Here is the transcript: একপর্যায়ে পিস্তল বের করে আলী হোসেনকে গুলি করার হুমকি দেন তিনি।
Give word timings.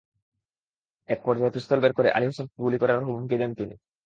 একপর্যায়ে 1.09 1.53
পিস্তল 1.55 1.79
বের 1.79 1.93
করে 1.93 2.09
আলী 2.11 2.25
হোসেনকে 2.25 2.55
গুলি 2.63 2.77
করার 2.77 2.99
হুমকি 3.07 3.35
দেন 3.37 3.51
তিনি। 3.53 3.75